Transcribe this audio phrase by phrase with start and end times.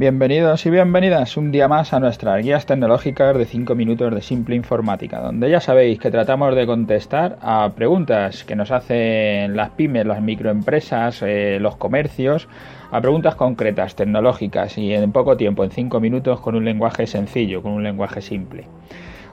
[0.00, 4.56] Bienvenidos y bienvenidas un día más a nuestras guías tecnológicas de 5 minutos de simple
[4.56, 10.06] informática, donde ya sabéis que tratamos de contestar a preguntas que nos hacen las pymes,
[10.06, 12.48] las microempresas, eh, los comercios,
[12.90, 17.60] a preguntas concretas, tecnológicas y en poco tiempo, en 5 minutos, con un lenguaje sencillo,
[17.60, 18.68] con un lenguaje simple.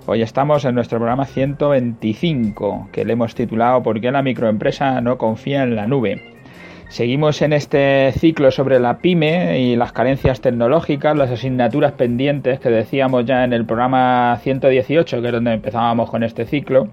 [0.06, 5.18] Hoy estamos en nuestro programa 125, que le hemos titulado ¿Por qué la microempresa no
[5.18, 6.37] confía en la nube?
[6.90, 12.70] Seguimos en este ciclo sobre la pyme y las carencias tecnológicas, las asignaturas pendientes que
[12.70, 16.88] decíamos ya en el programa 118, que es donde empezábamos con este ciclo,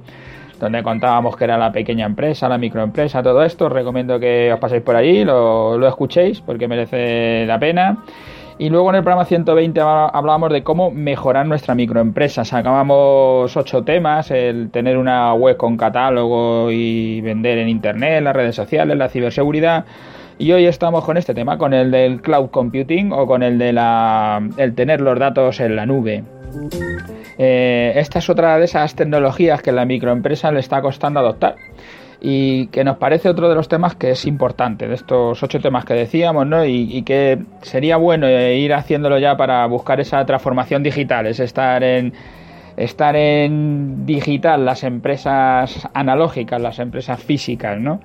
[0.58, 3.66] donde contábamos que era la pequeña empresa, la microempresa, todo esto.
[3.66, 7.98] Os recomiendo que os paséis por allí, lo, lo escuchéis porque merece la pena.
[8.56, 12.44] Y luego en el programa 120 hablábamos de cómo mejorar nuestra microempresa.
[12.44, 18.54] Sacábamos ocho temas, el tener una web con catálogo y vender en internet, las redes
[18.54, 19.84] sociales, la ciberseguridad.
[20.38, 23.72] Y hoy estamos con este tema, con el del cloud computing o con el de
[23.72, 26.22] la, el tener los datos en la nube.
[27.38, 31.56] Eh, esta es otra de esas tecnologías que la microempresa le está costando adoptar
[32.26, 35.84] y que nos parece otro de los temas que es importante, de estos ocho temas
[35.84, 36.64] que decíamos, ¿no?
[36.64, 41.84] Y, que sería bueno eh, ir haciéndolo ya para buscar esa transformación digital, es estar
[41.84, 42.14] en
[42.78, 48.00] estar en digital las empresas analógicas, las empresas físicas, ¿no?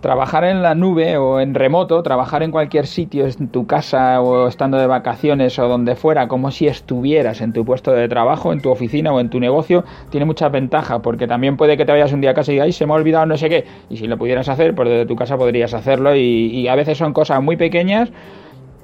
[0.00, 4.48] Trabajar en la nube o en remoto, trabajar en cualquier sitio, en tu casa o
[4.48, 8.60] estando de vacaciones o donde fuera, como si estuvieras en tu puesto de trabajo, en
[8.60, 12.12] tu oficina o en tu negocio, tiene muchas ventajas, porque también puede que te vayas
[12.12, 14.06] un día a casa y digas, se me ha olvidado no sé qué, y si
[14.06, 17.42] lo pudieras hacer, pues desde tu casa podrías hacerlo, y, y a veces son cosas
[17.42, 18.10] muy pequeñas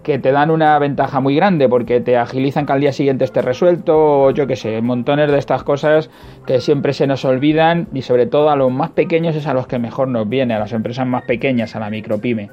[0.06, 3.42] que te dan una ventaja muy grande porque te agilizan que al día siguiente esté
[3.42, 6.10] resuelto, o yo qué sé, montones de estas cosas
[6.46, 9.66] que siempre se nos olvidan y sobre todo a los más pequeños es a los
[9.66, 12.50] que mejor nos viene, a las empresas más pequeñas, a la micropyme.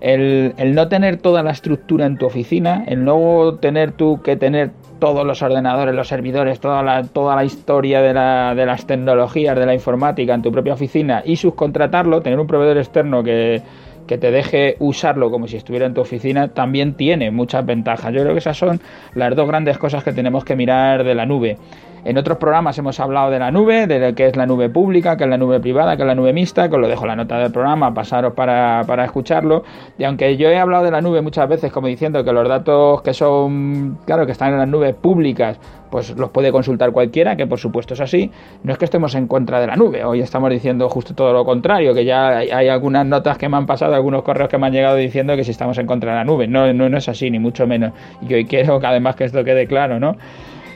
[0.00, 4.36] El, el no tener toda la estructura en tu oficina, el no tener tú que
[4.36, 8.86] tener todos los ordenadores, los servidores, toda la, toda la historia de, la, de las
[8.86, 13.62] tecnologías, de la informática en tu propia oficina y subcontratarlo, tener un proveedor externo que,
[14.08, 18.12] que te deje usarlo como si estuviera en tu oficina, también tiene muchas ventajas.
[18.12, 18.80] Yo creo que esas son
[19.14, 21.58] las dos grandes cosas que tenemos que mirar de la nube.
[22.04, 25.24] En otros programas hemos hablado de la nube, de que es la nube pública, que
[25.24, 27.38] es la nube privada, que es la nube mixta, que os lo dejo la nota
[27.38, 29.64] del programa, pasaros para, para escucharlo.
[29.98, 33.02] Y aunque yo he hablado de la nube muchas veces como diciendo que los datos
[33.02, 35.58] que son, claro, que están en las nubes públicas,
[35.90, 38.30] pues los puede consultar cualquiera, que por supuesto es así,
[38.62, 41.44] no es que estemos en contra de la nube, hoy estamos diciendo justo todo lo
[41.44, 44.72] contrario, que ya hay algunas notas que me han pasado, algunos correos que me han
[44.72, 47.30] llegado diciendo que si estamos en contra de la nube, no, no, no es así,
[47.30, 47.92] ni mucho menos.
[48.26, 50.16] Y hoy quiero que además que esto quede claro, ¿no?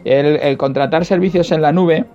[0.04, 2.06] El, contratar servicios en la nube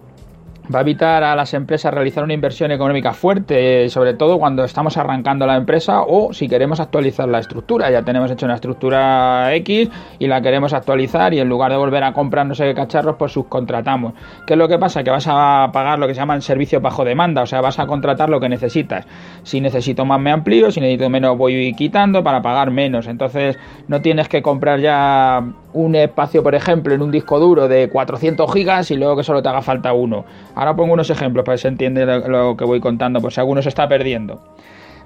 [0.73, 4.97] va a evitar a las empresas realizar una inversión económica fuerte, sobre todo cuando estamos
[4.97, 7.89] arrancando la empresa o si queremos actualizar la estructura.
[7.89, 9.89] Ya tenemos hecho una estructura X
[10.19, 13.15] y la queremos actualizar y en lugar de volver a comprar no sé qué cacharros,
[13.17, 14.13] pues subcontratamos.
[14.45, 15.03] ¿Qué es lo que pasa?
[15.03, 17.79] Que vas a pagar lo que se llama el servicio bajo demanda, o sea, vas
[17.79, 19.05] a contratar lo que necesitas.
[19.43, 23.07] Si necesito más me amplío, si necesito menos voy quitando para pagar menos.
[23.07, 25.43] Entonces no tienes que comprar ya
[25.73, 29.41] un espacio, por ejemplo, en un disco duro de 400 gigas y luego que solo
[29.41, 30.25] te haga falta uno.
[30.55, 33.61] Ahora pongo unos ejemplos para que se entienda lo, que voy contando, por si alguno
[33.61, 34.41] se está perdiendo.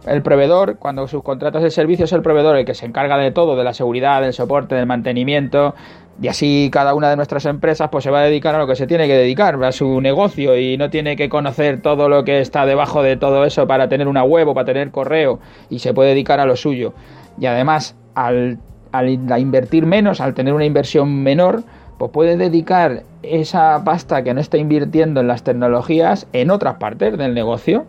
[0.05, 3.55] El proveedor, cuando subcontratas el servicio, es el proveedor el que se encarga de todo,
[3.55, 5.75] de la seguridad, del soporte, del mantenimiento,
[6.19, 8.75] y así cada una de nuestras empresas pues se va a dedicar a lo que
[8.75, 12.41] se tiene que dedicar, a su negocio y no tiene que conocer todo lo que
[12.41, 15.39] está debajo de todo eso para tener una web o para tener correo
[15.69, 16.93] y se puede dedicar a lo suyo.
[17.39, 18.59] Y además, al
[18.91, 21.63] al invertir menos, al tener una inversión menor,
[22.01, 27.15] pues puede dedicar esa pasta que no está invirtiendo en las tecnologías en otras partes
[27.15, 27.85] del negocio.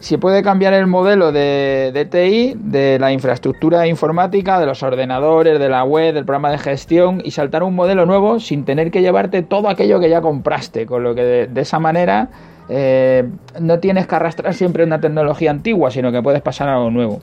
[0.00, 5.58] Se puede cambiar el modelo de, de, TI, de la infraestructura informática, de los ordenadores,
[5.60, 9.00] de la web, del programa de gestión y saltar un modelo nuevo sin tener que
[9.00, 10.84] llevarte todo aquello que ya compraste.
[10.84, 12.28] Con lo que de, esa manera
[12.68, 13.26] eh,
[13.60, 17.20] no tienes que arrastrar siempre una tecnología antigua, sino que puedes pasar a algo nuevo.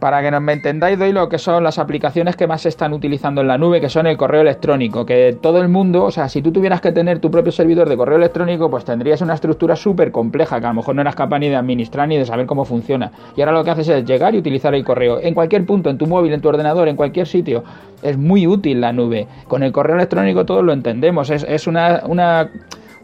[0.00, 2.92] Para que nos me entendáis, doy lo que son las aplicaciones que más se están
[2.92, 5.04] utilizando en la nube, que son el correo electrónico.
[5.04, 7.96] Que todo el mundo, o sea, si tú tuvieras que tener tu propio servidor de
[7.96, 11.40] correo electrónico, pues tendrías una estructura súper compleja que a lo mejor no eras capaz
[11.40, 13.10] ni de administrar ni de saber cómo funciona.
[13.36, 15.98] Y ahora lo que haces es llegar y utilizar el correo en cualquier punto, en
[15.98, 17.64] tu móvil, en tu ordenador, en cualquier sitio.
[18.00, 19.26] Es muy útil la nube.
[19.48, 21.28] Con el correo electrónico todos lo entendemos.
[21.30, 22.50] Es, es una, una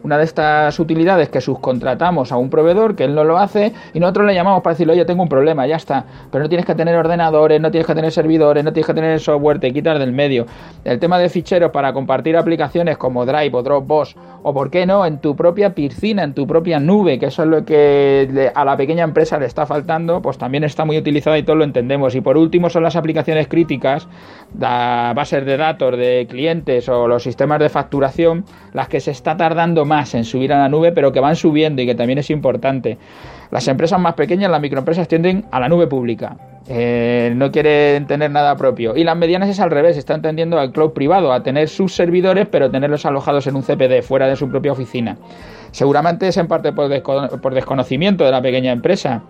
[0.05, 3.99] una de estas utilidades que subcontratamos a un proveedor, que él no lo hace, y
[3.99, 6.05] nosotros le llamamos para decirle, oye, tengo un problema, ya está.
[6.31, 9.19] Pero no tienes que tener ordenadores, no tienes que tener servidores, no tienes que tener
[9.19, 10.45] software, te quitas del medio.
[10.83, 15.07] El tema de ficheros para compartir aplicaciones como Drive o Dropbox, o por qué no,
[15.07, 18.77] en tu propia piscina, en tu propia nube, que eso es lo que a la
[18.77, 22.13] pequeña empresa le está faltando, pues también está muy utilizada y todos lo entendemos.
[22.13, 24.07] Y por último son las aplicaciones críticas,
[24.53, 29.83] bases de datos de clientes o los sistemas de facturación, las que se está tardando
[29.83, 32.97] más en subir a la nube, pero que van subiendo y que también es importante.
[33.51, 36.37] Las empresas más pequeñas, las microempresas, tienden a la nube pública.
[36.67, 38.95] Eh, no quieren tener nada propio.
[38.95, 42.47] Y las medianas es al revés, están tendiendo al cloud privado, a tener sus servidores,
[42.49, 45.17] pero tenerlos alojados en un CPD, fuera de su propia oficina.
[45.71, 46.89] Seguramente es en parte por,
[47.41, 49.23] por desconocimiento de la pequeña empresa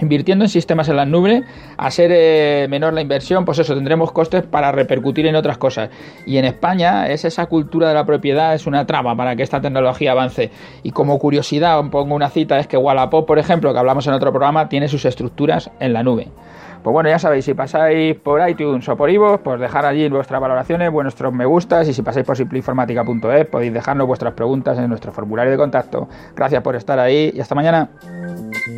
[0.00, 1.42] invirtiendo en sistemas en la nube,
[1.76, 5.90] a ser eh, menor la inversión, pues eso, tendremos costes para repercutir en otras cosas.
[6.26, 9.60] Y en España es esa cultura de la propiedad, es una traba para que esta
[9.60, 10.50] tecnología avance.
[10.82, 14.30] Y como curiosidad, pongo una cita, es que Wallapop, por ejemplo, que hablamos en otro
[14.30, 16.28] programa, tiene sus estructuras en la nube.
[16.82, 20.40] Pues bueno, ya sabéis, si pasáis por iTunes o por iVoox, pues dejar allí vuestras
[20.40, 25.12] valoraciones, vuestros me gustas y si pasáis por simpleinformática.es podéis dejarnos vuestras preguntas en nuestro
[25.12, 26.08] formulario de contacto.
[26.34, 27.90] Gracias por estar ahí y hasta mañana.